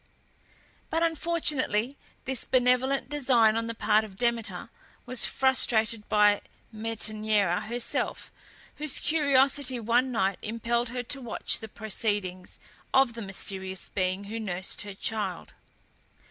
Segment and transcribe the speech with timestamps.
[0.89, 1.95] But, unfortunately,
[2.25, 4.71] this benevolent design on the part of Demeter
[5.05, 6.41] was frustrated by
[6.73, 8.31] Metaneira herself,
[8.77, 12.57] whose curiosity, one night, impelled her to watch the proceedings
[12.91, 15.53] of the mysterious being who nursed her child.